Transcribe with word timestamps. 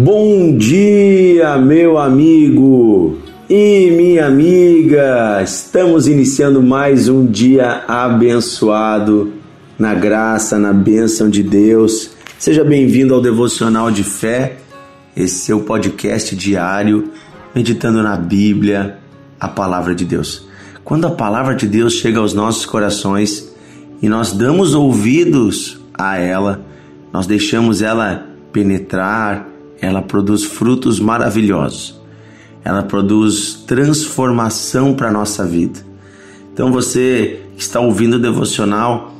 Bom 0.00 0.56
dia, 0.56 1.58
meu 1.58 1.98
amigo 1.98 3.18
e 3.50 3.90
minha 3.90 4.28
amiga! 4.28 5.42
Estamos 5.42 6.06
iniciando 6.06 6.62
mais 6.62 7.08
um 7.08 7.26
dia 7.26 7.82
abençoado 7.88 9.32
na 9.76 9.94
graça, 9.94 10.56
na 10.56 10.72
bênção 10.72 11.28
de 11.28 11.42
Deus. 11.42 12.12
Seja 12.38 12.62
bem-vindo 12.62 13.12
ao 13.12 13.20
Devocional 13.20 13.90
de 13.90 14.04
Fé, 14.04 14.58
esse 15.16 15.40
seu 15.40 15.62
podcast 15.62 16.36
diário, 16.36 17.10
meditando 17.52 18.00
na 18.00 18.14
Bíblia, 18.14 18.98
a 19.40 19.48
palavra 19.48 19.96
de 19.96 20.04
Deus. 20.04 20.46
Quando 20.84 21.08
a 21.08 21.10
palavra 21.10 21.56
de 21.56 21.66
Deus 21.66 21.94
chega 21.94 22.20
aos 22.20 22.32
nossos 22.32 22.64
corações 22.64 23.52
e 24.00 24.08
nós 24.08 24.30
damos 24.30 24.76
ouvidos 24.76 25.80
a 25.92 26.16
ela, 26.18 26.64
nós 27.12 27.26
deixamos 27.26 27.82
ela 27.82 28.28
penetrar, 28.52 29.57
ela 29.80 30.02
produz 30.02 30.44
frutos 30.44 30.98
maravilhosos. 31.00 31.98
Ela 32.64 32.82
produz 32.82 33.62
transformação 33.66 34.94
para 34.94 35.08
a 35.08 35.12
nossa 35.12 35.44
vida. 35.44 35.80
Então 36.52 36.72
você 36.72 37.40
que 37.56 37.62
está 37.62 37.80
ouvindo 37.80 38.14
o 38.14 38.18
devocional, 38.18 39.14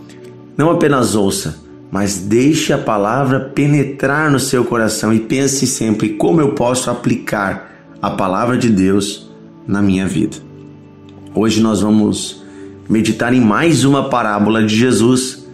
não 0.56 0.70
apenas 0.70 1.14
ouça, 1.14 1.58
mas 1.90 2.18
deixe 2.18 2.72
a 2.72 2.78
palavra 2.78 3.40
penetrar 3.40 4.30
no 4.30 4.40
seu 4.40 4.64
coração 4.64 5.12
e 5.12 5.20
pense 5.20 5.66
sempre 5.66 6.10
como 6.10 6.40
eu 6.40 6.52
posso 6.52 6.90
aplicar 6.90 7.72
a 8.02 8.10
palavra 8.10 8.58
de 8.58 8.68
Deus 8.68 9.30
na 9.66 9.80
minha 9.80 10.06
vida. 10.06 10.36
Hoje 11.34 11.60
nós 11.60 11.80
vamos 11.80 12.42
meditar 12.88 13.32
em 13.32 13.40
mais 13.40 13.84
uma 13.84 14.08
parábola 14.08 14.64
de 14.64 14.74
Jesus. 14.74 15.46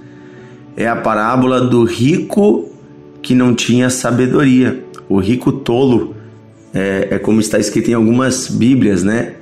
É 0.77 0.89
a 0.89 0.97
parábola 0.97 1.61
do 1.61 1.85
rico 1.85 2.71
que 3.23 3.35
não 3.35 3.55
tinha 3.55 3.91
sabedoria 3.91 4.85
o 5.09 5.19
rico 5.19 5.53
tolo, 5.53 6.15
é, 6.73 7.09
é 7.13 7.19
como 7.19 7.41
está 7.41 7.59
escrito 7.59 7.91
em 7.91 7.95
algumas 7.95 8.49
Bíblias, 8.49 9.03
né? 9.03 9.35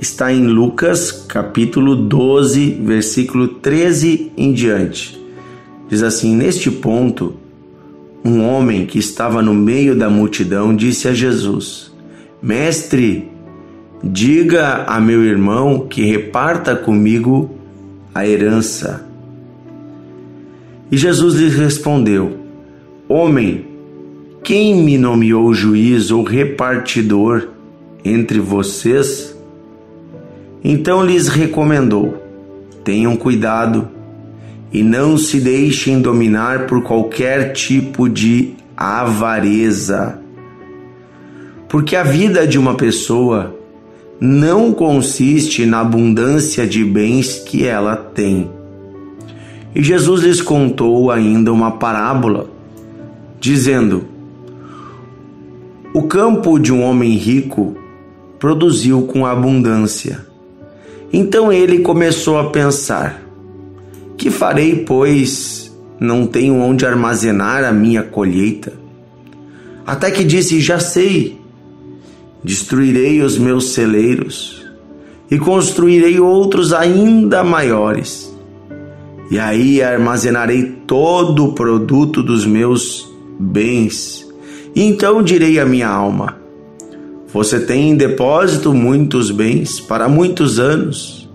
Está 0.00 0.32
em 0.32 0.46
Lucas 0.46 1.12
capítulo 1.28 1.94
12, 1.94 2.80
versículo 2.82 3.48
13 3.48 4.32
em 4.36 4.52
diante. 4.52 5.20
Diz 5.88 6.02
assim: 6.02 6.34
Neste 6.34 6.70
ponto, 6.70 7.34
um 8.24 8.42
homem 8.42 8.86
que 8.86 8.98
estava 8.98 9.42
no 9.42 9.54
meio 9.54 9.96
da 9.96 10.08
multidão 10.08 10.74
disse 10.74 11.08
a 11.08 11.14
Jesus: 11.14 11.92
Mestre, 12.42 13.28
diga 14.02 14.84
a 14.84 15.00
meu 15.00 15.22
irmão 15.24 15.86
que 15.88 16.04
reparta 16.04 16.74
comigo 16.74 17.50
a 18.14 18.26
herança. 18.26 19.06
E 20.90 20.96
Jesus 20.96 21.34
lhe 21.34 21.48
respondeu: 21.48 22.38
Homem, 23.08 23.66
quem 24.42 24.74
me 24.74 24.96
nomeou 24.96 25.52
juiz 25.52 26.10
ou 26.10 26.22
repartidor 26.22 27.48
entre 28.04 28.40
vocês? 28.40 29.36
Então 30.64 31.04
lhes 31.04 31.28
recomendou: 31.28 32.14
tenham 32.82 33.16
cuidado 33.16 33.88
e 34.72 34.82
não 34.82 35.18
se 35.18 35.40
deixem 35.40 36.00
dominar 36.00 36.66
por 36.66 36.82
qualquer 36.82 37.52
tipo 37.52 38.08
de 38.08 38.54
avareza. 38.76 40.18
Porque 41.68 41.94
a 41.94 42.02
vida 42.02 42.46
de 42.46 42.58
uma 42.58 42.74
pessoa 42.74 43.56
não 44.20 44.72
consiste 44.72 45.64
na 45.64 45.80
abundância 45.80 46.66
de 46.66 46.84
bens 46.84 47.38
que 47.38 47.66
ela 47.66 47.96
tem. 47.96 48.50
E 49.74 49.82
Jesus 49.82 50.22
lhes 50.22 50.42
contou 50.42 51.10
ainda 51.10 51.52
uma 51.52 51.72
parábola, 51.72 52.48
dizendo: 53.38 54.09
o 55.92 56.02
campo 56.02 56.58
de 56.58 56.72
um 56.72 56.82
homem 56.82 57.16
rico 57.16 57.76
produziu 58.38 59.02
com 59.02 59.26
abundância. 59.26 60.24
Então 61.12 61.52
ele 61.52 61.80
começou 61.80 62.38
a 62.38 62.50
pensar: 62.50 63.22
Que 64.16 64.30
farei, 64.30 64.84
pois 64.86 65.76
não 65.98 66.26
tenho 66.26 66.54
onde 66.54 66.86
armazenar 66.86 67.64
a 67.64 67.72
minha 67.72 68.04
colheita? 68.04 68.72
Até 69.84 70.12
que 70.12 70.22
disse: 70.22 70.60
Já 70.60 70.78
sei, 70.78 71.40
destruirei 72.44 73.20
os 73.20 73.36
meus 73.36 73.72
celeiros 73.72 74.64
e 75.28 75.38
construirei 75.38 76.20
outros 76.20 76.72
ainda 76.72 77.42
maiores. 77.42 78.32
E 79.28 79.38
aí 79.40 79.82
armazenarei 79.82 80.62
todo 80.86 81.46
o 81.46 81.52
produto 81.52 82.22
dos 82.22 82.46
meus 82.46 83.08
bens 83.38 84.29
então 84.74 85.22
direi 85.22 85.58
à 85.58 85.66
minha 85.66 85.88
alma: 85.88 86.36
Você 87.32 87.60
tem 87.60 87.90
em 87.90 87.96
depósito 87.96 88.72
muitos 88.72 89.30
bens 89.30 89.80
para 89.80 90.08
muitos 90.08 90.58
anos. 90.58 91.28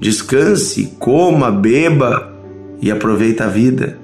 Descanse, 0.00 0.94
coma, 0.98 1.50
beba 1.50 2.32
e 2.80 2.90
aproveite 2.90 3.42
a 3.42 3.46
vida. 3.46 3.98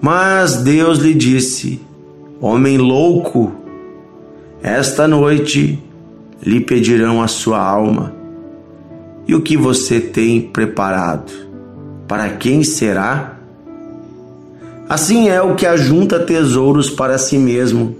Mas 0.00 0.62
Deus 0.62 0.98
lhe 0.98 1.14
disse: 1.14 1.80
Homem 2.40 2.78
louco, 2.78 3.52
esta 4.62 5.06
noite 5.06 5.82
lhe 6.42 6.60
pedirão 6.60 7.22
a 7.22 7.28
sua 7.28 7.60
alma. 7.60 8.14
E 9.26 9.34
o 9.34 9.42
que 9.42 9.56
você 9.56 10.00
tem 10.00 10.40
preparado? 10.40 11.32
Para 12.06 12.30
quem 12.30 12.62
será? 12.62 13.37
Assim 14.88 15.28
é 15.28 15.42
o 15.42 15.54
que 15.54 15.66
ajunta 15.66 16.18
tesouros 16.18 16.88
para 16.88 17.18
si 17.18 17.36
mesmo, 17.36 17.94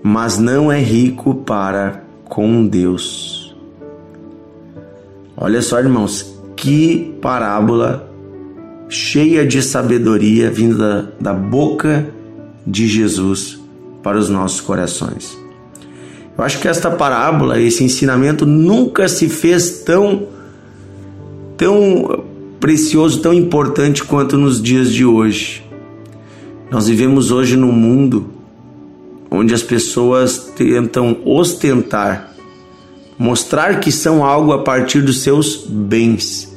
mas 0.00 0.38
não 0.38 0.70
é 0.70 0.80
rico 0.80 1.34
para 1.34 2.04
com 2.24 2.64
Deus. 2.64 3.52
Olha 5.36 5.60
só, 5.60 5.80
irmãos, 5.80 6.38
que 6.54 7.16
parábola 7.20 8.08
cheia 8.88 9.44
de 9.44 9.60
sabedoria 9.60 10.50
vinda 10.50 11.12
da 11.20 11.32
boca 11.32 12.06
de 12.64 12.86
Jesus 12.86 13.58
para 14.02 14.18
os 14.18 14.28
nossos 14.28 14.60
corações. 14.60 15.36
Eu 16.38 16.44
acho 16.44 16.60
que 16.60 16.68
esta 16.68 16.90
parábola, 16.90 17.60
esse 17.60 17.82
ensinamento 17.82 18.46
nunca 18.46 19.08
se 19.08 19.28
fez 19.28 19.80
tão 19.80 20.28
tão 21.56 22.29
precioso, 22.60 23.20
tão 23.20 23.32
importante 23.32 24.04
quanto 24.04 24.36
nos 24.36 24.62
dias 24.62 24.92
de 24.92 25.04
hoje. 25.04 25.64
Nós 26.70 26.86
vivemos 26.86 27.32
hoje 27.32 27.56
num 27.56 27.72
mundo 27.72 28.26
onde 29.30 29.54
as 29.54 29.62
pessoas 29.62 30.52
tentam 30.54 31.16
ostentar, 31.24 32.34
mostrar 33.18 33.80
que 33.80 33.90
são 33.90 34.24
algo 34.24 34.52
a 34.52 34.62
partir 34.62 35.00
dos 35.00 35.22
seus 35.22 35.64
bens. 35.66 36.54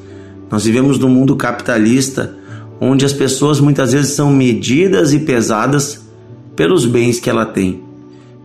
Nós 0.51 0.65
vivemos 0.65 0.99
num 0.99 1.09
mundo 1.09 1.35
capitalista 1.35 2.35
onde 2.79 3.05
as 3.05 3.13
pessoas 3.13 3.59
muitas 3.59 3.93
vezes 3.93 4.11
são 4.11 4.29
medidas 4.29 5.13
e 5.13 5.19
pesadas 5.19 6.03
pelos 6.55 6.85
bens 6.85 7.19
que 7.19 7.29
ela 7.29 7.45
tem, 7.45 7.81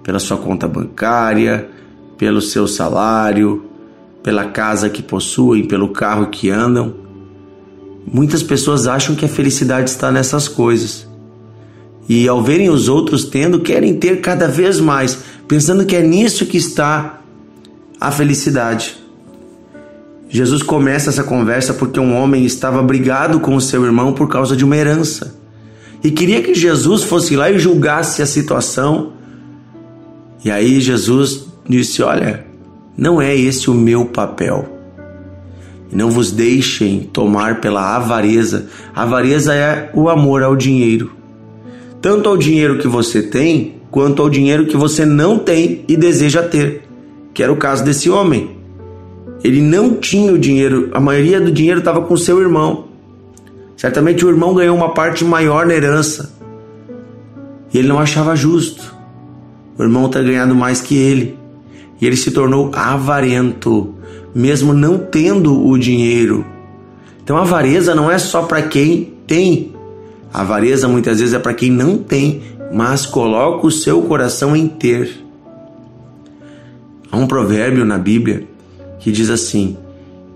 pela 0.02 0.20
sua 0.20 0.36
conta 0.36 0.68
bancária, 0.68 1.68
pelo 2.16 2.40
seu 2.40 2.68
salário, 2.68 3.64
pela 4.22 4.46
casa 4.46 4.88
que 4.88 5.02
possuem, 5.02 5.66
pelo 5.66 5.88
carro 5.88 6.28
que 6.28 6.50
andam. 6.50 7.07
Muitas 8.12 8.42
pessoas 8.42 8.86
acham 8.86 9.14
que 9.14 9.24
a 9.24 9.28
felicidade 9.28 9.90
está 9.90 10.10
nessas 10.10 10.48
coisas. 10.48 11.06
E 12.08 12.26
ao 12.26 12.42
verem 12.42 12.70
os 12.70 12.88
outros 12.88 13.24
tendo, 13.24 13.60
querem 13.60 13.98
ter 13.98 14.20
cada 14.20 14.48
vez 14.48 14.80
mais, 14.80 15.18
pensando 15.46 15.84
que 15.84 15.94
é 15.94 16.02
nisso 16.02 16.46
que 16.46 16.56
está 16.56 17.20
a 18.00 18.10
felicidade. 18.10 18.96
Jesus 20.30 20.62
começa 20.62 21.10
essa 21.10 21.22
conversa 21.22 21.74
porque 21.74 22.00
um 22.00 22.14
homem 22.14 22.44
estava 22.44 22.82
brigado 22.82 23.40
com 23.40 23.54
o 23.54 23.60
seu 23.60 23.84
irmão 23.84 24.12
por 24.12 24.28
causa 24.28 24.56
de 24.56 24.64
uma 24.64 24.76
herança. 24.76 25.36
E 26.02 26.10
queria 26.10 26.42
que 26.42 26.54
Jesus 26.54 27.02
fosse 27.02 27.34
lá 27.36 27.50
e 27.50 27.58
julgasse 27.58 28.22
a 28.22 28.26
situação. 28.26 29.12
E 30.44 30.50
aí 30.50 30.80
Jesus 30.80 31.46
disse: 31.68 32.02
Olha, 32.02 32.46
não 32.96 33.20
é 33.20 33.34
esse 33.34 33.68
o 33.70 33.74
meu 33.74 34.06
papel. 34.06 34.77
Não 35.90 36.10
vos 36.10 36.30
deixem 36.30 37.00
tomar 37.00 37.60
pela 37.60 37.96
avareza. 37.96 38.66
A 38.94 39.02
avareza 39.02 39.54
é 39.54 39.90
o 39.94 40.08
amor 40.08 40.42
ao 40.42 40.54
dinheiro. 40.54 41.12
Tanto 42.00 42.28
ao 42.28 42.36
dinheiro 42.36 42.78
que 42.78 42.86
você 42.86 43.22
tem, 43.22 43.76
quanto 43.90 44.22
ao 44.22 44.28
dinheiro 44.28 44.66
que 44.66 44.76
você 44.76 45.06
não 45.06 45.38
tem 45.38 45.84
e 45.88 45.96
deseja 45.96 46.42
ter. 46.42 46.82
Que 47.32 47.42
era 47.42 47.52
o 47.52 47.56
caso 47.56 47.84
desse 47.84 48.10
homem. 48.10 48.56
Ele 49.42 49.62
não 49.62 49.94
tinha 49.94 50.32
o 50.32 50.38
dinheiro, 50.38 50.90
a 50.92 51.00
maioria 51.00 51.40
do 51.40 51.50
dinheiro 51.50 51.78
estava 51.78 52.02
com 52.02 52.16
seu 52.16 52.40
irmão. 52.40 52.88
Certamente 53.76 54.24
o 54.26 54.28
irmão 54.28 54.54
ganhou 54.54 54.76
uma 54.76 54.92
parte 54.92 55.24
maior 55.24 55.64
na 55.64 55.74
herança. 55.74 56.34
E 57.72 57.78
ele 57.78 57.88
não 57.88 57.98
achava 57.98 58.34
justo. 58.34 58.94
O 59.78 59.82
irmão 59.82 60.08
ter 60.08 60.24
ganhado 60.24 60.54
mais 60.54 60.80
que 60.80 60.96
ele. 60.96 61.38
E 62.00 62.06
ele 62.06 62.16
se 62.16 62.32
tornou 62.32 62.72
avarento 62.74 63.94
mesmo 64.34 64.72
não 64.72 64.98
tendo 64.98 65.66
o 65.66 65.78
dinheiro. 65.78 66.44
Então 67.22 67.36
a 67.36 67.42
avareza 67.42 67.94
não 67.94 68.10
é 68.10 68.18
só 68.18 68.42
para 68.42 68.62
quem 68.62 69.14
tem. 69.26 69.72
A 70.32 70.42
avareza 70.42 70.88
muitas 70.88 71.20
vezes 71.20 71.34
é 71.34 71.38
para 71.38 71.54
quem 71.54 71.70
não 71.70 71.98
tem 71.98 72.42
mas 72.72 73.06
coloca 73.06 73.66
o 73.66 73.70
seu 73.70 74.02
coração 74.02 74.54
em 74.54 74.68
ter. 74.68 75.24
Há 77.10 77.16
um 77.16 77.26
provérbio 77.26 77.84
na 77.84 77.98
Bíblia 77.98 78.46
que 79.00 79.10
diz 79.10 79.30
assim: 79.30 79.76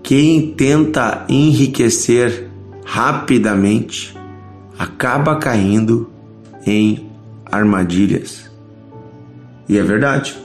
quem 0.01 0.51
tenta 0.51 1.25
enriquecer 1.29 2.49
rapidamente 2.83 4.15
acaba 4.77 5.35
caindo 5.35 6.09
em 6.65 7.09
armadilhas. 7.45 8.49
E 9.69 9.77
é 9.77 9.83
verdade. 9.83 10.42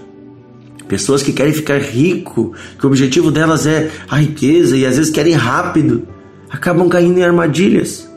Pessoas 0.89 1.23
que 1.23 1.33
querem 1.33 1.53
ficar 1.53 1.79
rico, 1.79 2.55
que 2.79 2.87
o 2.87 2.89
objetivo 2.89 3.31
delas 3.31 3.67
é 3.67 3.91
a 4.09 4.17
riqueza 4.17 4.77
e 4.77 4.87
às 4.87 4.97
vezes 4.97 5.13
querem 5.13 5.35
rápido, 5.35 6.09
acabam 6.51 6.89
caindo 6.89 7.19
em 7.19 7.23
armadilhas. 7.23 8.11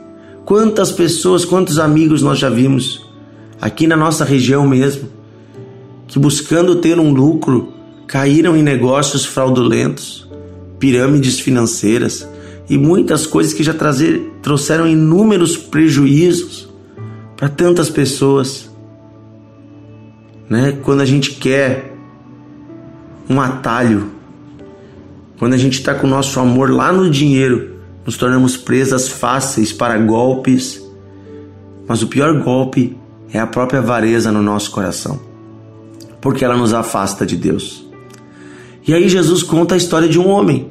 Quantas 0.46 0.90
pessoas, 0.90 1.44
quantos 1.44 1.78
amigos 1.78 2.22
nós 2.22 2.38
já 2.38 2.48
vimos 2.48 3.06
aqui 3.60 3.86
na 3.86 3.96
nossa 3.96 4.24
região 4.24 4.66
mesmo, 4.66 5.08
que 6.08 6.18
buscando 6.18 6.76
ter 6.76 6.98
um 6.98 7.12
lucro 7.12 7.74
caíram 8.06 8.56
em 8.56 8.62
negócios 8.62 9.24
fraudulentos, 9.24 10.28
pirâmides 10.78 11.38
financeiras 11.40 12.26
e 12.68 12.78
muitas 12.78 13.26
coisas 13.26 13.52
que 13.52 13.62
já 13.62 13.74
trazer, 13.74 14.32
trouxeram 14.42 14.86
inúmeros 14.86 15.56
prejuízos 15.56 16.68
para 17.36 17.48
tantas 17.48 17.90
pessoas. 17.90 18.70
Né? 20.48 20.78
Quando 20.82 21.02
a 21.02 21.04
gente 21.04 21.32
quer 21.32 21.91
um 23.32 23.40
atalho, 23.40 24.10
quando 25.38 25.54
a 25.54 25.58
gente 25.58 25.78
está 25.78 25.94
com 25.94 26.06
o 26.06 26.10
nosso 26.10 26.38
amor 26.38 26.70
lá 26.70 26.92
no 26.92 27.10
dinheiro, 27.10 27.76
nos 28.04 28.16
tornamos 28.16 28.56
presas 28.56 29.08
fáceis 29.08 29.72
para 29.72 29.98
golpes. 29.98 30.82
Mas 31.88 32.02
o 32.02 32.06
pior 32.06 32.40
golpe 32.40 32.96
é 33.32 33.38
a 33.38 33.46
própria 33.46 33.80
avareza 33.80 34.30
no 34.30 34.42
nosso 34.42 34.70
coração, 34.70 35.18
porque 36.20 36.44
ela 36.44 36.56
nos 36.56 36.72
afasta 36.72 37.24
de 37.24 37.36
Deus. 37.36 37.84
E 38.86 38.92
aí 38.92 39.08
Jesus 39.08 39.42
conta 39.42 39.74
a 39.74 39.78
história 39.78 40.08
de 40.08 40.18
um 40.18 40.28
homem 40.28 40.70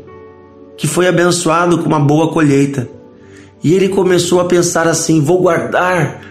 que 0.78 0.88
foi 0.88 1.08
abençoado 1.08 1.80
com 1.80 1.86
uma 1.86 2.00
boa 2.00 2.32
colheita. 2.32 2.88
E 3.64 3.74
ele 3.74 3.90
começou 3.90 4.40
a 4.40 4.46
pensar 4.46 4.88
assim: 4.88 5.22
vou 5.22 5.42
guardar, 5.42 6.22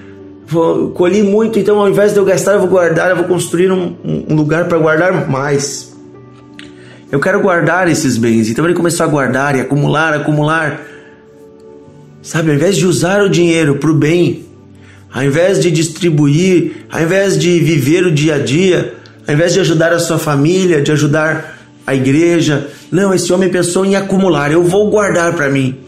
vou, 0.46 0.90
colhi 0.90 1.22
muito, 1.22 1.58
então 1.58 1.78
ao 1.78 1.88
invés 1.88 2.12
de 2.12 2.18
eu 2.18 2.24
gastar, 2.24 2.54
eu 2.54 2.60
vou 2.60 2.68
guardar, 2.68 3.10
eu 3.10 3.16
vou 3.16 3.26
construir 3.26 3.70
um, 3.70 3.96
um 4.04 4.34
lugar 4.34 4.66
para 4.66 4.78
guardar 4.78 5.28
mais. 5.30 5.89
Eu 7.10 7.18
quero 7.18 7.40
guardar 7.40 7.88
esses 7.88 8.16
bens. 8.16 8.48
Então 8.48 8.64
ele 8.64 8.74
começou 8.74 9.04
a 9.04 9.08
guardar 9.08 9.56
e 9.56 9.60
acumular, 9.60 10.14
acumular. 10.14 10.80
Sabe, 12.22 12.50
ao 12.50 12.56
invés 12.56 12.76
de 12.76 12.86
usar 12.86 13.22
o 13.22 13.28
dinheiro 13.28 13.76
para 13.76 13.90
o 13.90 13.94
bem, 13.94 14.44
ao 15.12 15.24
invés 15.24 15.60
de 15.60 15.70
distribuir, 15.70 16.86
ao 16.90 17.02
invés 17.02 17.36
de 17.36 17.58
viver 17.58 18.04
o 18.04 18.12
dia 18.12 18.36
a 18.36 18.38
dia, 18.38 18.94
ao 19.26 19.34
invés 19.34 19.52
de 19.54 19.60
ajudar 19.60 19.92
a 19.92 19.98
sua 19.98 20.18
família, 20.18 20.80
de 20.80 20.92
ajudar 20.92 21.58
a 21.86 21.94
igreja, 21.94 22.68
não, 22.92 23.12
esse 23.12 23.32
homem 23.32 23.48
pensou 23.48 23.84
em 23.84 23.96
acumular, 23.96 24.52
eu 24.52 24.62
vou 24.62 24.88
guardar 24.90 25.32
para 25.32 25.48
mim. 25.48 25.78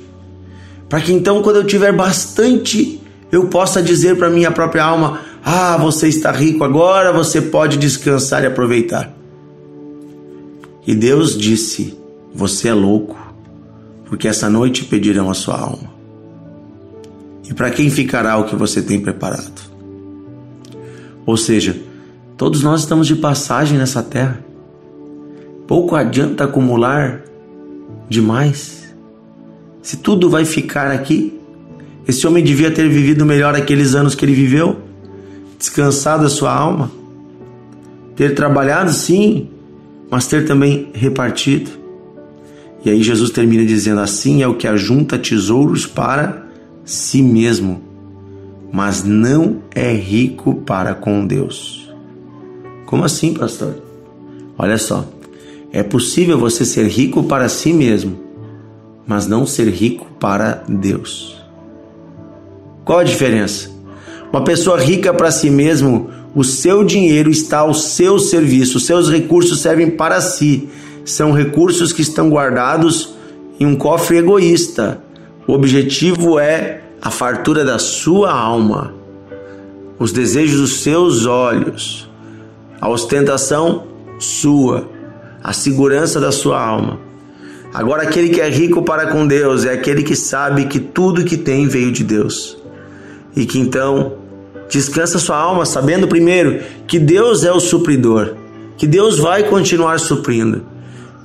Para 0.88 1.00
que 1.00 1.12
então, 1.12 1.40
quando 1.42 1.56
eu 1.56 1.64
tiver 1.64 1.92
bastante, 1.92 3.00
eu 3.30 3.46
possa 3.46 3.80
dizer 3.80 4.16
para 4.16 4.28
minha 4.28 4.50
própria 4.50 4.84
alma: 4.84 5.20
Ah, 5.44 5.76
você 5.76 6.08
está 6.08 6.32
rico 6.32 6.64
agora, 6.64 7.12
você 7.12 7.40
pode 7.40 7.76
descansar 7.76 8.42
e 8.42 8.46
aproveitar. 8.46 9.21
E 10.86 10.94
Deus 10.94 11.36
disse: 11.38 11.96
Você 12.34 12.68
é 12.68 12.74
louco, 12.74 13.16
porque 14.06 14.26
essa 14.26 14.50
noite 14.50 14.84
pedirão 14.84 15.30
a 15.30 15.34
sua 15.34 15.58
alma. 15.58 15.90
E 17.48 17.54
para 17.54 17.70
quem 17.70 17.90
ficará 17.90 18.36
o 18.38 18.44
que 18.44 18.56
você 18.56 18.82
tem 18.82 19.00
preparado? 19.00 19.60
Ou 21.24 21.36
seja, 21.36 21.76
todos 22.36 22.62
nós 22.62 22.80
estamos 22.80 23.06
de 23.06 23.16
passagem 23.16 23.78
nessa 23.78 24.02
terra. 24.02 24.44
Pouco 25.66 25.94
adianta 25.94 26.44
acumular 26.44 27.22
demais. 28.08 28.92
Se 29.80 29.96
tudo 29.96 30.28
vai 30.28 30.44
ficar 30.44 30.90
aqui, 30.90 31.38
esse 32.06 32.26
homem 32.26 32.42
devia 32.42 32.70
ter 32.70 32.88
vivido 32.88 33.24
melhor 33.24 33.54
aqueles 33.54 33.94
anos 33.94 34.14
que 34.14 34.24
ele 34.24 34.34
viveu, 34.34 34.78
descansado 35.58 36.26
a 36.26 36.28
sua 36.28 36.52
alma, 36.52 36.90
ter 38.16 38.34
trabalhado 38.34 38.92
sim, 38.92 39.48
mas 40.12 40.26
ter 40.26 40.46
também 40.46 40.90
repartido. 40.92 41.70
E 42.84 42.90
aí 42.90 43.02
Jesus 43.02 43.30
termina 43.30 43.64
dizendo: 43.64 44.02
assim 44.02 44.42
é 44.42 44.46
o 44.46 44.54
que 44.54 44.68
ajunta 44.68 45.18
tesouros 45.18 45.86
para 45.86 46.44
si 46.84 47.22
mesmo, 47.22 47.80
mas 48.70 49.02
não 49.02 49.62
é 49.74 49.90
rico 49.90 50.56
para 50.56 50.94
com 50.94 51.26
Deus. 51.26 51.90
Como 52.84 53.04
assim, 53.04 53.32
pastor? 53.32 53.76
Olha 54.58 54.76
só, 54.76 55.08
é 55.72 55.82
possível 55.82 56.38
você 56.38 56.66
ser 56.66 56.86
rico 56.88 57.22
para 57.22 57.48
si 57.48 57.72
mesmo, 57.72 58.20
mas 59.06 59.26
não 59.26 59.46
ser 59.46 59.70
rico 59.70 60.06
para 60.20 60.62
Deus. 60.68 61.42
Qual 62.84 62.98
a 62.98 63.04
diferença? 63.04 63.70
Uma 64.30 64.44
pessoa 64.44 64.78
rica 64.78 65.14
para 65.14 65.30
si 65.30 65.48
mesmo, 65.48 66.10
o 66.34 66.42
seu 66.42 66.84
dinheiro 66.84 67.30
está 67.30 67.58
ao 67.58 67.74
seu 67.74 68.18
serviço, 68.18 68.78
os 68.78 68.86
seus 68.86 69.10
recursos 69.10 69.60
servem 69.60 69.90
para 69.90 70.20
si. 70.20 70.68
São 71.04 71.32
recursos 71.32 71.92
que 71.92 72.02
estão 72.02 72.30
guardados 72.30 73.14
em 73.58 73.66
um 73.66 73.76
cofre 73.76 74.18
egoísta. 74.18 75.02
O 75.46 75.52
objetivo 75.52 76.38
é 76.38 76.82
a 77.00 77.10
fartura 77.10 77.64
da 77.64 77.78
sua 77.78 78.32
alma, 78.32 78.94
os 79.98 80.12
desejos 80.12 80.60
dos 80.60 80.82
seus 80.82 81.26
olhos, 81.26 82.08
a 82.80 82.88
ostentação 82.88 83.84
sua 84.18 84.88
a 85.42 85.52
segurança 85.52 86.20
da 86.20 86.30
sua 86.30 86.60
alma. 86.60 87.00
Agora, 87.74 88.02
aquele 88.02 88.28
que 88.28 88.40
é 88.40 88.48
rico 88.48 88.82
para 88.82 89.06
com 89.06 89.26
Deus 89.26 89.64
é 89.64 89.72
aquele 89.72 90.02
que 90.02 90.14
sabe 90.14 90.66
que 90.66 90.78
tudo 90.78 91.24
que 91.24 91.36
tem 91.36 91.66
veio 91.66 91.90
de 91.90 92.04
Deus 92.04 92.56
e 93.34 93.46
que 93.46 93.58
então 93.58 94.18
descansa 94.68 95.18
sua 95.18 95.36
alma, 95.36 95.64
sabendo 95.64 96.08
primeiro 96.08 96.60
que 96.86 96.98
Deus 96.98 97.44
é 97.44 97.52
o 97.52 97.60
supridor, 97.60 98.34
que 98.76 98.86
Deus 98.86 99.18
vai 99.18 99.44
continuar 99.44 99.98
suprindo 100.00 100.72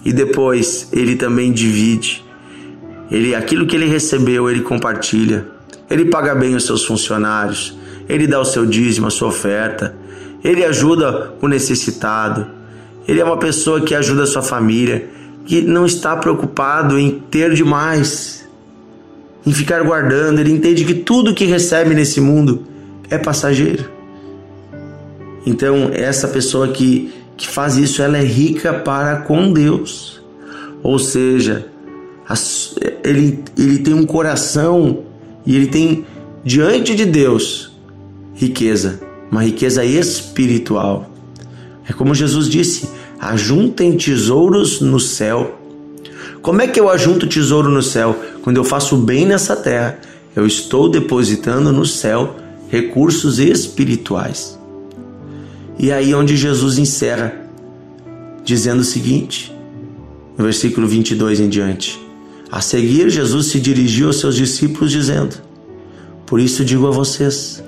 e 0.07 0.13
depois 0.13 0.87
ele 0.93 1.15
também 1.15 1.51
divide. 1.51 2.23
Ele 3.11 3.35
aquilo 3.35 3.65
que 3.65 3.75
ele 3.75 3.87
recebeu, 3.87 4.49
ele 4.49 4.61
compartilha. 4.61 5.45
Ele 5.89 6.05
paga 6.05 6.35
bem 6.35 6.55
os 6.55 6.65
seus 6.65 6.85
funcionários, 6.85 7.77
ele 8.07 8.27
dá 8.27 8.39
o 8.39 8.45
seu 8.45 8.65
dízimo, 8.65 9.07
a 9.07 9.09
sua 9.09 9.29
oferta, 9.29 9.95
ele 10.43 10.63
ajuda 10.63 11.33
o 11.41 11.47
necessitado, 11.47 12.47
ele 13.07 13.19
é 13.19 13.23
uma 13.23 13.37
pessoa 13.37 13.81
que 13.81 13.95
ajuda 13.95 14.23
a 14.23 14.27
sua 14.27 14.41
família, 14.41 15.09
que 15.45 15.61
não 15.61 15.85
está 15.85 16.15
preocupado 16.15 16.99
em 16.99 17.19
ter 17.31 17.53
demais, 17.53 18.47
em 19.45 19.53
ficar 19.53 19.81
guardando. 19.83 20.39
Ele 20.39 20.51
entende 20.51 20.83
que 20.83 20.93
tudo 20.93 21.33
que 21.33 21.45
recebe 21.45 21.95
nesse 21.95 22.19
mundo 22.19 22.65
é 23.09 23.17
passageiro. 23.17 23.89
Então, 25.45 25.89
essa 25.93 26.27
pessoa 26.27 26.67
que, 26.67 27.13
que 27.37 27.47
faz 27.47 27.77
isso, 27.77 28.01
ela 28.01 28.17
é 28.17 28.23
rica 28.23 28.73
para 28.73 29.17
com 29.21 29.51
Deus. 29.51 30.21
Ou 30.83 30.99
seja, 30.99 31.65
ele, 33.03 33.43
ele 33.57 33.79
tem 33.79 33.93
um 33.93 34.05
coração 34.05 35.03
e 35.45 35.55
ele 35.55 35.67
tem 35.67 36.05
diante 36.43 36.95
de 36.95 37.05
Deus 37.05 37.71
riqueza, 38.33 38.99
uma 39.31 39.43
riqueza 39.43 39.83
espiritual. 39.85 41.09
É 41.87 41.93
como 41.93 42.13
Jesus 42.13 42.49
disse: 42.49 42.89
ajuntem 43.19 43.95
tesouros 43.95 44.81
no 44.81 44.99
céu. 44.99 45.59
Como 46.41 46.61
é 46.61 46.67
que 46.67 46.79
eu 46.79 46.89
ajunto 46.89 47.27
tesouro 47.27 47.69
no 47.69 47.81
céu? 47.81 48.15
Quando 48.43 48.57
eu 48.57 48.63
faço 48.63 48.97
bem 48.97 49.25
nessa 49.25 49.55
terra, 49.55 49.99
eu 50.35 50.45
estou 50.45 50.89
depositando 50.89 51.71
no 51.71 51.85
céu 51.85 52.35
recursos 52.69 53.39
espirituais. 53.39 54.57
E 55.79 55.91
aí 55.91 56.13
onde 56.13 56.35
Jesus 56.35 56.77
encerra, 56.77 57.33
dizendo 58.43 58.81
o 58.81 58.85
seguinte, 58.85 59.53
no 60.37 60.43
versículo 60.43 60.87
22 60.87 61.39
em 61.39 61.49
diante: 61.49 61.99
A 62.51 62.61
seguir, 62.61 63.09
Jesus 63.09 63.47
se 63.47 63.59
dirigiu 63.59 64.07
aos 64.07 64.19
seus 64.19 64.35
discípulos, 64.35 64.91
dizendo: 64.91 65.35
Por 66.25 66.39
isso 66.39 66.65
digo 66.65 66.87
a 66.87 66.91
vocês, 66.91 67.63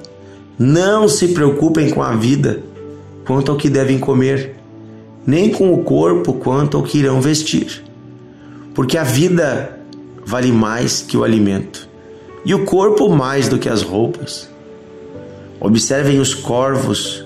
não 0.58 1.08
se 1.08 1.30
preocupem 1.30 1.90
com 1.90 2.02
a 2.02 2.16
vida 2.16 2.64
quanto 3.26 3.52
ao 3.52 3.58
que 3.58 3.70
devem 3.70 4.00
comer, 4.00 4.56
nem 5.26 5.52
com 5.52 5.74
o 5.74 5.84
corpo 5.84 6.34
quanto 6.34 6.78
ao 6.78 6.84
que 6.84 6.98
irão 6.98 7.22
vestir. 7.22 7.84
Porque 8.74 8.98
a 8.98 9.04
vida 9.04 9.78
vale 10.26 10.52
mais 10.52 11.02
que 11.02 11.16
o 11.16 11.24
alimento, 11.24 11.88
e 12.44 12.54
o 12.54 12.66
corpo 12.66 13.10
mais 13.10 13.48
do 13.48 13.58
que 13.58 13.70
as 13.70 13.82
roupas. 13.82 14.50
Observem 15.60 16.20
os 16.20 16.34
corvos, 16.34 17.26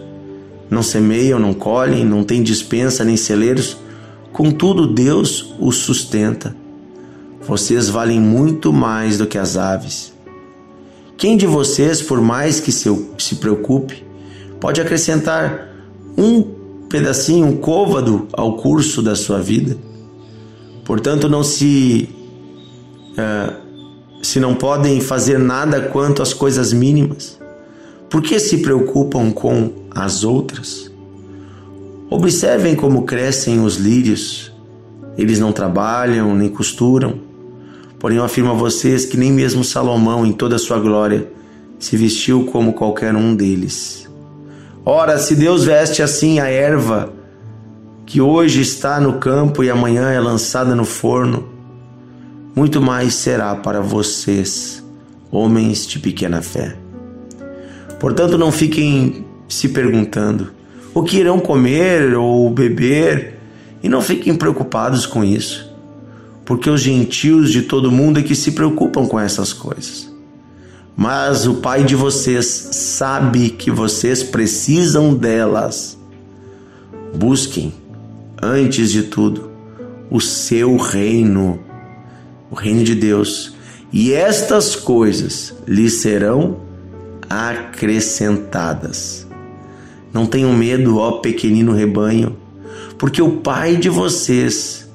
não 0.70 0.82
semeiam, 0.82 1.40
não 1.40 1.54
colhem, 1.54 2.04
não 2.04 2.24
têm 2.24 2.42
dispensa 2.42 3.04
nem 3.04 3.16
celeiros, 3.16 3.78
contudo 4.32 4.88
Deus 4.88 5.54
os 5.60 5.78
sustenta. 5.78 6.56
Vocês 7.46 7.90
valem 7.90 8.20
muito 8.20 8.74
mais 8.74 9.18
do 9.18 9.28
que 9.28 9.38
as 9.38 9.58
aves. 9.58 10.14
Quem 11.18 11.38
de 11.38 11.46
vocês, 11.46 12.02
por 12.02 12.20
mais 12.22 12.60
que 12.60 12.72
se 12.72 13.36
preocupe, 13.40 14.04
pode 14.60 14.82
acrescentar 14.82 15.70
um 16.18 16.42
pedacinho, 16.90 17.48
um 17.48 17.58
côvado 17.58 18.28
ao 18.34 18.58
curso 18.58 19.02
da 19.02 19.16
sua 19.16 19.40
vida. 19.40 19.78
Portanto, 20.84 21.30
não 21.30 21.44
se 21.44 22.10
uh, 23.12 23.64
se 24.24 24.40
não 24.40 24.56
podem 24.56 25.02
fazer 25.02 25.38
nada 25.38 25.82
quanto 25.82 26.22
às 26.22 26.34
coisas 26.34 26.72
mínimas, 26.72 27.38
por 28.14 28.22
que 28.22 28.40
se 28.40 28.60
preocupam 28.60 29.32
com 29.32 29.74
as 29.90 30.24
outras? 30.24 30.92
Observem 32.12 32.76
como 32.76 33.06
crescem 33.06 33.60
os 33.60 33.78
lírios. 33.78 34.54
Eles 35.18 35.40
não 35.40 35.52
trabalham 35.52 36.36
nem 36.36 36.48
costuram. 36.48 37.16
Porém, 37.98 38.20
eu 38.20 38.24
afirmo 38.24 38.52
a 38.52 38.54
vocês 38.54 39.04
que 39.04 39.18
nem 39.18 39.32
mesmo 39.32 39.64
Salomão, 39.64 40.28
em 40.28 40.32
toda 40.32 40.58
a 40.58 40.60
sua 40.60 40.78
glória, 40.78 41.28
se 41.80 41.98
vestiu 41.98 42.46
como 42.46 42.74
qualquer 42.74 43.16
um 43.16 43.36
deles. 43.36 44.08
Ora, 44.86 45.18
se 45.18 45.36
Deus 45.36 45.64
veste 45.64 46.04
assim 46.04 46.40
a 46.40 46.46
erva, 46.46 47.12
que 48.06 48.22
hoje 48.22 48.62
está 48.62 49.02
no 49.02 49.14
campo 49.14 49.64
e 49.64 49.72
amanhã 49.72 50.12
é 50.12 50.20
lançada 50.20 50.76
no 50.76 50.86
forno, 50.86 51.50
muito 52.56 52.80
mais 52.80 53.16
será 53.16 53.56
para 53.56 53.82
vocês, 53.82 54.84
homens 55.32 55.88
de 55.88 55.98
pequena 55.98 56.44
fé. 56.44 56.83
Portanto, 58.04 58.38
não 58.38 58.52
fiquem 58.52 59.26
se 59.48 59.70
perguntando 59.70 60.52
o 60.94 61.04
que 61.04 61.20
irão 61.20 61.40
comer 61.40 62.18
ou 62.18 62.50
beber, 62.50 63.40
e 63.82 63.88
não 63.88 64.02
fiquem 64.02 64.36
preocupados 64.36 65.06
com 65.06 65.24
isso, 65.24 65.74
porque 66.44 66.70
os 66.70 66.82
gentios 66.82 67.50
de 67.50 67.62
todo 67.62 67.90
mundo 67.90 68.20
é 68.20 68.22
que 68.22 68.36
se 68.36 68.52
preocupam 68.52 69.08
com 69.08 69.18
essas 69.18 69.54
coisas. 69.54 70.14
Mas 70.98 71.48
o 71.48 71.62
Pai 71.62 71.86
de 71.86 71.96
vocês 71.96 72.46
sabe 72.74 73.52
que 73.52 73.72
vocês 73.72 74.22
precisam 74.22 75.16
delas. 75.16 75.98
Busquem, 77.16 77.74
antes 78.42 78.92
de 78.92 79.04
tudo, 79.04 79.50
o 80.12 80.20
seu 80.20 80.76
reino 80.76 81.58
o 82.52 82.54
reino 82.54 82.84
de 82.84 82.96
Deus, 82.96 83.56
e 83.94 84.12
estas 84.12 84.76
coisas 84.76 85.54
lhes 85.66 86.02
serão 86.02 86.73
acrescentadas. 87.34 89.28
Não 90.14 90.26
tenham 90.26 90.54
medo, 90.54 90.98
ó 90.98 91.14
pequenino 91.14 91.72
rebanho, 91.74 92.36
porque 92.98 93.22
o 93.22 93.38
Pai 93.38 93.76
de 93.76 93.90
vocês 93.90 94.88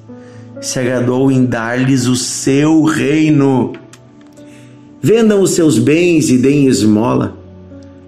se 0.61 0.79
agradou 0.79 1.31
em 1.31 1.45
dar-lhes 1.45 2.07
o 2.07 2.15
seu 2.15 2.83
reino. 2.83 3.73
Vendam 5.01 5.41
os 5.41 5.51
seus 5.51 5.77
bens 5.77 6.29
e 6.29 6.37
deem 6.37 6.67
esmola. 6.67 7.37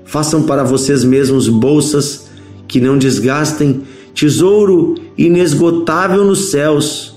Façam 0.06 0.44
para 0.44 0.64
vocês 0.64 1.04
mesmos 1.04 1.48
bolsas 1.48 2.30
que 2.68 2.80
não 2.80 2.98
desgastem, 2.98 3.84
tesouro 4.14 4.96
inesgotável 5.18 6.24
nos 6.24 6.52
céus 6.52 7.12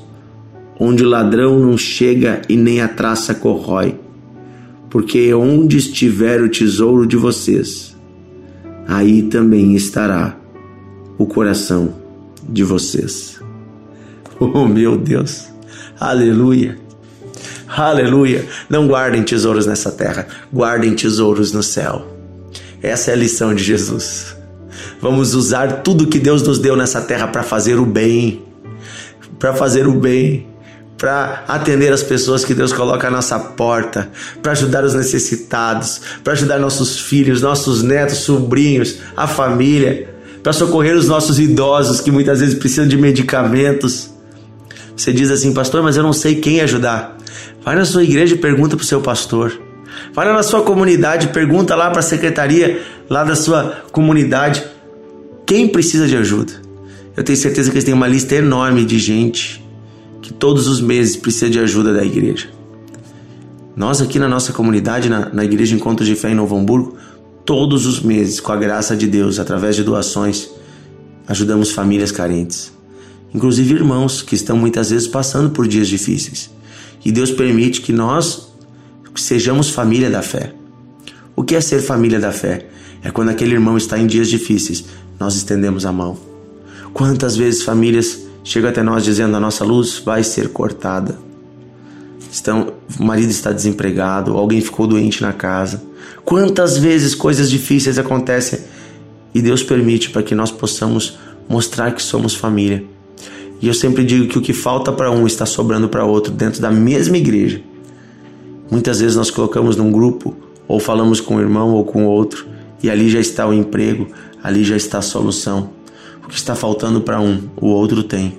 onde 0.78 1.04
o 1.04 1.09
ladrão 1.09 1.59
não 1.59 1.78
chega 1.78 2.42
e 2.49 2.56
nem 2.56 2.80
a 2.80 2.88
traça 2.88 3.35
corrói, 3.35 3.97
porque 4.94 5.34
onde 5.34 5.76
estiver 5.76 6.40
o 6.40 6.48
tesouro 6.48 7.04
de 7.04 7.16
vocês, 7.16 7.96
aí 8.86 9.24
também 9.24 9.74
estará 9.74 10.38
o 11.18 11.26
coração 11.26 11.96
de 12.48 12.62
vocês. 12.62 13.40
Oh 14.38 14.66
meu 14.66 14.96
Deus, 14.96 15.46
aleluia, 15.98 16.76
aleluia. 17.68 18.46
Não 18.68 18.86
guardem 18.86 19.22
tesouros 19.22 19.64
nessa 19.64 19.90
terra, 19.92 20.26
guardem 20.52 20.94
tesouros 20.94 21.52
no 21.52 21.62
céu. 21.62 22.16
Essa 22.82 23.10
é 23.10 23.14
a 23.14 23.16
lição 23.16 23.54
de 23.54 23.62
Jesus. 23.62 24.36
Vamos 25.00 25.34
usar 25.34 25.82
tudo 25.82 26.08
que 26.08 26.18
Deus 26.18 26.42
nos 26.42 26.58
deu 26.58 26.76
nessa 26.76 27.00
terra 27.00 27.28
para 27.28 27.42
fazer 27.42 27.78
o 27.78 27.86
bem, 27.86 28.44
para 29.38 29.54
fazer 29.54 29.86
o 29.86 29.94
bem 29.94 30.53
para 31.04 31.44
atender 31.46 31.92
as 31.92 32.02
pessoas 32.02 32.46
que 32.46 32.54
Deus 32.54 32.73
coloca 32.73 33.08
à 33.08 33.11
nossa 33.11 33.38
porta, 33.38 34.11
para 34.42 34.52
ajudar 34.52 34.82
os 34.84 34.94
necessitados, 34.94 36.00
para 36.25 36.32
ajudar 36.32 36.58
nossos 36.58 36.99
filhos, 36.99 37.42
nossos 37.42 37.82
netos, 37.82 38.20
sobrinhos, 38.20 39.00
a 39.14 39.26
família, 39.26 40.08
para 40.42 40.54
socorrer 40.54 40.96
os 40.96 41.06
nossos 41.06 41.38
idosos 41.38 42.00
que 42.00 42.11
muitas 42.11 42.40
vezes 42.40 42.54
precisam 42.54 42.88
de 42.88 42.96
medicamentos. 42.96 44.08
Você 44.96 45.12
diz 45.12 45.30
assim, 45.30 45.52
pastor, 45.52 45.82
mas 45.82 45.99
eu 45.99 46.02
não 46.02 46.14
sei 46.14 46.37
quem 46.37 46.62
ajudar. 46.62 47.18
Vai 47.62 47.76
na 47.76 47.84
sua 47.84 48.02
igreja 48.02 48.34
e 48.34 48.38
pergunta 48.38 48.75
para 48.75 48.84
o 48.84 48.87
seu 48.87 49.02
pastor. 49.02 49.52
Vai 50.14 50.26
na 50.32 50.42
sua 50.42 50.62
comunidade, 50.62 51.28
pergunta 51.28 51.76
lá 51.76 51.90
para 51.90 52.00
a 52.00 52.02
secretaria 52.02 52.80
lá 53.11 53.25
da 53.25 53.37
sua 53.37 53.82
comunidade 53.92 54.64
quem 55.44 55.68
precisa 55.68 56.08
de 56.08 56.16
ajuda. 56.16 56.54
Eu 57.14 57.23
tenho 57.23 57.37
certeza 57.37 57.70
que 57.70 57.76
eles 57.76 57.84
têm 57.84 57.92
uma 57.92 58.08
lista 58.08 58.34
enorme 58.37 58.87
de 58.87 58.99
gente 58.99 59.63
que 60.25 60.33
todos 60.33 60.66
os 60.69 60.81
meses 60.81 61.16
precisa 61.16 61.50
de 61.50 61.59
ajuda 61.59 61.93
da 61.93 62.02
igreja. 62.02 62.49
Nós 63.76 64.00
aqui 64.00 64.19
na 64.19 64.26
nossa 64.26 64.54
comunidade, 64.54 65.11
na, 65.11 65.28
na 65.28 65.45
Igreja 65.45 65.75
Encontro 65.76 66.02
de 66.02 66.14
Fé 66.14 66.31
em 66.31 66.35
Novo 66.35 66.57
Hamburgo, 66.57 66.97
todos 67.45 67.85
os 67.85 68.00
meses, 68.00 68.40
com 68.40 68.50
a 68.50 68.57
graça 68.57 68.97
de 68.97 69.07
Deus, 69.07 69.38
através 69.38 69.76
de 69.76 69.85
doações, 69.85 70.49
ajudamos 71.28 71.73
famílias 71.73 72.11
carentes. 72.11 72.73
Inclusive 73.35 73.75
irmãos 73.75 74.23
que 74.23 74.35
estão 74.35 74.57
muitas 74.57 74.88
vezes 74.88 75.07
passando 75.07 75.50
por 75.50 75.69
dias 75.69 75.88
difíceis. 75.88 76.50
E 77.04 77.12
Deus 77.12 77.31
permite 77.31 77.83
que 77.83 77.93
nós 77.93 78.49
sejamos 79.14 79.69
família 79.69 80.09
da 80.09 80.23
fé. 80.23 80.54
O 81.37 81.45
que 81.45 81.54
é 81.54 81.61
ser 81.61 81.83
família 81.83 82.19
da 82.19 82.33
fé? 82.33 82.66
É 83.02 83.11
quando 83.11 83.28
aquele 83.28 83.52
irmão 83.52 83.76
está 83.76 83.99
em 83.99 84.07
dias 84.07 84.28
difíceis, 84.28 84.87
nós 85.21 85.37
estendemos 85.37 85.85
a 85.85 85.93
mão. 85.93 86.16
Quantas 86.95 87.37
vezes 87.37 87.62
famílias 87.62 88.24
chega 88.44 88.68
até 88.68 88.82
nós 88.82 89.02
dizendo: 89.02 89.36
a 89.36 89.40
nossa 89.40 89.64
luz 89.64 89.98
vai 89.98 90.22
ser 90.22 90.50
cortada. 90.50 91.18
Estão, 92.30 92.74
o 92.98 93.04
marido 93.04 93.30
está 93.30 93.50
desempregado, 93.50 94.36
alguém 94.36 94.60
ficou 94.60 94.86
doente 94.86 95.22
na 95.22 95.32
casa. 95.32 95.82
Quantas 96.24 96.76
vezes 96.76 97.14
coisas 97.14 97.50
difíceis 97.50 97.98
acontecem 97.98 98.60
e 99.34 99.40
Deus 99.42 99.62
permite 99.62 100.10
para 100.10 100.22
que 100.22 100.34
nós 100.34 100.50
possamos 100.50 101.18
mostrar 101.48 101.92
que 101.92 102.02
somos 102.02 102.34
família. 102.34 102.84
E 103.60 103.68
eu 103.68 103.74
sempre 103.74 104.04
digo 104.04 104.28
que 104.28 104.38
o 104.38 104.42
que 104.42 104.52
falta 104.52 104.92
para 104.92 105.10
um 105.10 105.26
está 105.26 105.46
sobrando 105.46 105.88
para 105.88 106.04
outro 106.04 106.32
dentro 106.32 106.60
da 106.60 106.70
mesma 106.70 107.16
igreja. 107.16 107.60
Muitas 108.70 109.00
vezes 109.00 109.16
nós 109.16 109.30
colocamos 109.30 109.76
num 109.76 109.90
grupo 109.90 110.34
ou 110.66 110.80
falamos 110.80 111.20
com 111.20 111.36
um 111.36 111.40
irmão 111.40 111.70
ou 111.70 111.84
com 111.84 112.04
outro 112.04 112.46
e 112.82 112.90
ali 112.90 113.08
já 113.08 113.20
está 113.20 113.46
o 113.46 113.52
emprego, 113.52 114.08
ali 114.42 114.64
já 114.64 114.76
está 114.76 114.98
a 114.98 115.02
solução. 115.02 115.70
O 116.25 116.28
que 116.28 116.35
está 116.35 116.54
faltando 116.54 117.00
para 117.00 117.21
um, 117.21 117.43
o 117.57 117.66
outro 117.66 118.02
tem. 118.02 118.38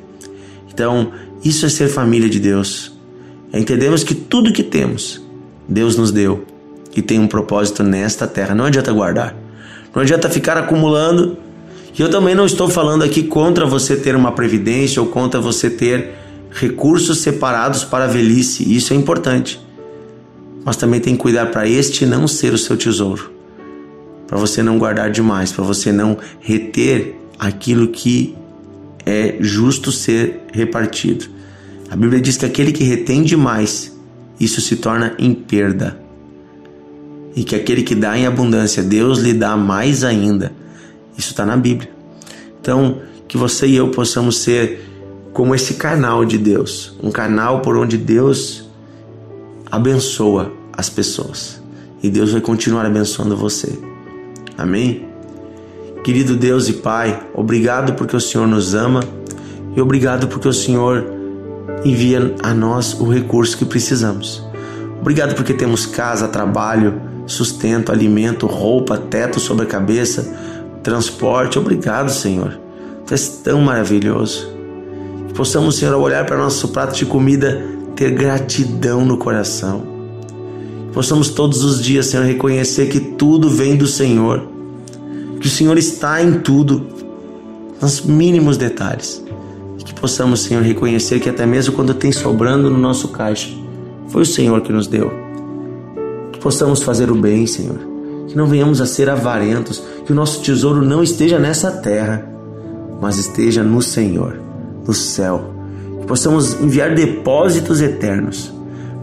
Então, 0.73 1.11
isso 1.43 1.65
é 1.65 1.69
ser 1.69 1.87
família 1.87 2.29
de 2.29 2.39
Deus. 2.39 2.91
É 3.53 3.59
entendemos 3.59 4.03
que 4.03 4.15
tudo 4.15 4.51
que 4.51 4.63
temos, 4.63 5.21
Deus 5.67 5.95
nos 5.95 6.11
deu 6.11 6.45
e 6.95 7.01
tem 7.01 7.19
um 7.19 7.27
propósito 7.27 7.83
nesta 7.83 8.25
terra. 8.25 8.55
Não 8.55 8.65
adianta 8.65 8.91
guardar. 8.91 9.35
Não 9.93 10.01
adianta 10.01 10.29
ficar 10.29 10.57
acumulando. 10.57 11.37
E 11.97 12.01
eu 12.01 12.09
também 12.09 12.35
não 12.35 12.45
estou 12.45 12.67
falando 12.67 13.03
aqui 13.03 13.23
contra 13.23 13.65
você 13.65 13.95
ter 13.95 14.15
uma 14.15 14.31
previdência 14.31 15.01
ou 15.01 15.07
contra 15.07 15.39
você 15.39 15.69
ter 15.69 16.15
recursos 16.51 17.19
separados 17.19 17.83
para 17.83 18.05
a 18.05 18.07
velhice. 18.07 18.75
Isso 18.75 18.93
é 18.93 18.95
importante. 18.95 19.59
Mas 20.63 20.77
também 20.77 20.99
tem 20.99 21.15
que 21.15 21.21
cuidar 21.21 21.47
para 21.47 21.67
este 21.67 22.05
não 22.05 22.27
ser 22.27 22.53
o 22.53 22.57
seu 22.57 22.75
tesouro. 22.75 23.31
Para 24.27 24.37
você 24.37 24.63
não 24.63 24.79
guardar 24.79 25.11
demais, 25.11 25.51
para 25.51 25.63
você 25.63 25.91
não 25.91 26.17
reter 26.39 27.15
aquilo 27.37 27.89
que 27.89 28.35
é 29.05 29.37
justo 29.39 29.91
ser 29.91 30.41
repartido. 30.51 31.25
A 31.89 31.95
Bíblia 31.95 32.19
diz 32.19 32.37
que 32.37 32.45
aquele 32.45 32.71
que 32.71 32.83
retém 32.83 33.23
demais, 33.23 33.95
isso 34.39 34.59
se 34.61 34.77
torna 34.77 35.13
em 35.19 35.33
perda. 35.33 35.99
E 37.35 37.43
que 37.43 37.55
aquele 37.55 37.83
que 37.83 37.93
dá 37.93 38.17
em 38.17 38.25
abundância, 38.25 38.81
Deus 38.81 39.19
lhe 39.19 39.33
dá 39.33 39.55
mais 39.55 40.03
ainda. 40.03 40.53
Isso 41.17 41.31
está 41.31 41.45
na 41.45 41.55
Bíblia. 41.55 41.89
Então, 42.59 43.01
que 43.27 43.37
você 43.37 43.67
e 43.67 43.75
eu 43.75 43.89
possamos 43.89 44.37
ser 44.37 44.83
como 45.33 45.53
esse 45.53 45.73
canal 45.73 46.23
de 46.23 46.37
Deus 46.37 46.95
um 47.03 47.11
canal 47.11 47.61
por 47.61 47.75
onde 47.75 47.97
Deus 47.97 48.69
abençoa 49.69 50.51
as 50.73 50.89
pessoas. 50.89 51.61
E 52.01 52.09
Deus 52.09 52.31
vai 52.31 52.41
continuar 52.41 52.85
abençoando 52.85 53.35
você. 53.35 53.77
Amém? 54.57 55.14
Querido 56.05 56.35
Deus 56.35 56.69
e 56.69 56.73
Pai, 56.73 57.19
obrigado 57.33 57.93
porque 57.93 58.15
o 58.15 58.21
Senhor 58.21 58.47
nos 58.47 58.75
ama 58.75 58.99
e 59.75 59.81
obrigado 59.81 60.27
porque 60.27 60.47
o 60.47 60.53
Senhor 60.53 61.03
envia 61.83 62.35
a 62.43 62.53
nós 62.53 62.93
o 62.93 63.09
recurso 63.09 63.57
que 63.57 63.65
precisamos. 63.65 64.47
Obrigado 65.01 65.33
porque 65.33 65.51
temos 65.51 65.87
casa, 65.87 66.27
trabalho, 66.27 67.01
sustento, 67.25 67.91
alimento, 67.91 68.45
roupa, 68.45 68.99
teto 68.99 69.39
sobre 69.39 69.65
a 69.65 69.67
cabeça, 69.67 70.31
transporte. 70.83 71.57
Obrigado, 71.57 72.11
Senhor. 72.11 72.55
Tu 73.07 73.15
és 73.15 73.27
tão 73.43 73.61
maravilhoso. 73.61 74.47
Que 75.27 75.33
possamos, 75.33 75.75
Senhor, 75.75 75.95
ao 75.95 76.01
olhar 76.01 76.23
para 76.27 76.37
nosso 76.37 76.67
prato 76.67 76.95
de 76.95 77.07
comida, 77.07 77.65
ter 77.95 78.11
gratidão 78.11 79.03
no 79.03 79.17
coração. 79.17 79.81
Que 80.87 80.93
possamos 80.93 81.29
todos 81.29 81.63
os 81.63 81.81
dias, 81.81 82.05
Senhor, 82.05 82.27
reconhecer 82.27 82.89
que 82.89 82.99
tudo 82.99 83.49
vem 83.49 83.75
do 83.75 83.87
Senhor 83.87 84.53
que 85.45 85.49
o 85.49 85.51
Senhor 85.51 85.77
está 85.77 86.23
em 86.23 86.39
tudo, 86.39 86.87
nos 87.79 88.01
mínimos 88.01 88.57
detalhes. 88.57 89.23
E 89.77 89.83
que 89.83 89.93
possamos, 89.93 90.41
Senhor, 90.41 90.63
reconhecer 90.63 91.19
que 91.19 91.29
até 91.29 91.45
mesmo 91.45 91.75
quando 91.75 91.93
tem 91.93 92.11
sobrando 92.11 92.67
no 92.67 92.79
nosso 92.79 93.09
caixa, 93.09 93.51
foi 94.07 94.23
o 94.23 94.25
Senhor 94.25 94.59
que 94.61 94.73
nos 94.73 94.87
deu. 94.87 95.11
Que 96.31 96.39
possamos 96.39 96.81
fazer 96.81 97.11
o 97.11 97.15
bem, 97.15 97.45
Senhor. 97.45 97.77
Que 98.27 98.35
não 98.35 98.47
venhamos 98.47 98.81
a 98.81 98.87
ser 98.87 99.07
avarentos, 99.07 99.83
que 100.03 100.11
o 100.11 100.15
nosso 100.15 100.41
tesouro 100.41 100.83
não 100.83 101.03
esteja 101.03 101.37
nessa 101.37 101.69
terra, 101.69 102.27
mas 102.99 103.19
esteja 103.19 103.61
no 103.61 103.83
Senhor, 103.83 104.39
no 104.83 104.95
céu. 104.95 105.53
Que 106.01 106.07
possamos 106.07 106.59
enviar 106.59 106.95
depósitos 106.95 107.81
eternos, 107.81 108.51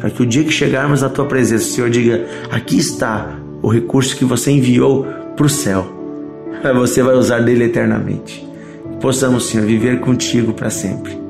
para 0.01 0.11
que 0.11 0.21
o 0.21 0.27
dia 0.27 0.43
que 0.43 0.51
chegarmos 0.51 1.05
à 1.05 1.09
tua 1.09 1.27
presença, 1.27 1.67
o 1.67 1.71
Senhor 1.71 1.89
diga: 1.89 2.27
aqui 2.51 2.79
está 2.79 3.39
o 3.63 3.69
recurso 3.69 4.17
que 4.17 4.25
você 4.25 4.51
enviou 4.51 5.07
para 5.37 5.47
o 5.47 5.49
céu. 5.49 6.01
Você 6.75 7.02
vai 7.02 7.14
usar 7.14 7.40
dele 7.40 7.64
eternamente. 7.64 8.47
Possamos, 9.00 9.47
Senhor, 9.47 9.66
viver 9.66 10.00
contigo 10.00 10.52
para 10.52 10.71
sempre. 10.71 11.21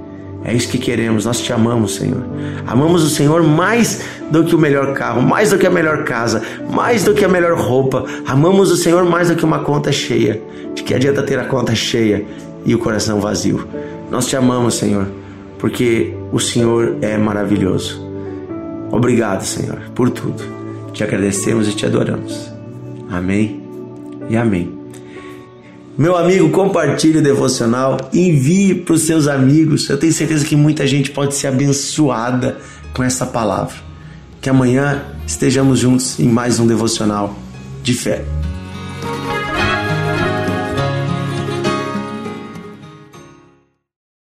É 0.44 0.52
isso 0.52 0.68
que 0.68 0.78
queremos, 0.78 1.24
nós 1.24 1.40
te 1.40 1.52
amamos, 1.52 1.94
Senhor. 1.94 2.22
Amamos 2.66 3.04
o 3.04 3.08
Senhor 3.08 3.42
mais 3.42 4.02
do 4.30 4.44
que 4.44 4.54
o 4.54 4.58
melhor 4.58 4.92
carro, 4.92 5.22
mais 5.22 5.50
do 5.50 5.58
que 5.58 5.66
a 5.66 5.70
melhor 5.70 6.04
casa, 6.04 6.42
mais 6.68 7.04
do 7.04 7.14
que 7.14 7.24
a 7.24 7.28
melhor 7.28 7.56
roupa. 7.56 8.04
Amamos 8.26 8.70
o 8.70 8.76
Senhor 8.76 9.04
mais 9.04 9.28
do 9.28 9.36
que 9.36 9.44
uma 9.44 9.60
conta 9.60 9.92
cheia. 9.92 10.42
De 10.74 10.82
que 10.82 10.94
adianta 10.94 11.22
ter 11.22 11.38
a 11.38 11.44
conta 11.44 11.74
cheia 11.74 12.24
e 12.64 12.74
o 12.74 12.78
coração 12.78 13.20
vazio? 13.20 13.66
Nós 14.10 14.26
te 14.26 14.36
amamos, 14.36 14.74
Senhor, 14.74 15.06
porque 15.58 16.12
o 16.32 16.40
Senhor 16.40 16.96
é 17.00 17.16
maravilhoso. 17.16 18.02
Obrigado, 18.90 19.44
Senhor, 19.44 19.78
por 19.94 20.10
tudo. 20.10 20.42
Te 20.92 21.04
agradecemos 21.04 21.68
e 21.68 21.72
te 21.72 21.86
adoramos. 21.86 22.52
Amém 23.10 23.62
e 24.28 24.36
amém. 24.36 24.81
Meu 25.96 26.16
amigo, 26.16 26.48
compartilhe 26.48 27.18
o 27.18 27.22
devocional, 27.22 27.98
envie 28.14 28.74
para 28.74 28.94
os 28.94 29.02
seus 29.02 29.28
amigos. 29.28 29.88
Eu 29.90 29.98
tenho 29.98 30.12
certeza 30.12 30.44
que 30.44 30.56
muita 30.56 30.86
gente 30.86 31.10
pode 31.10 31.34
ser 31.34 31.48
abençoada 31.48 32.56
com 32.94 33.02
essa 33.02 33.26
palavra. 33.26 33.76
Que 34.40 34.48
amanhã 34.48 35.02
estejamos 35.26 35.78
juntos 35.78 36.18
em 36.18 36.28
mais 36.28 36.58
um 36.58 36.66
devocional 36.66 37.36
de 37.82 37.92
fé. 37.92 38.24